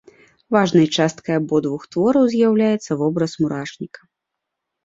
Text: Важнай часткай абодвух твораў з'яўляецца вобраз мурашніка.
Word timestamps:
Важнай 0.55 0.87
часткай 1.03 1.33
абодвух 1.41 1.85
твораў 1.97 2.25
з'яўляецца 2.33 2.91
вобраз 3.03 3.31
мурашніка. 3.43 4.01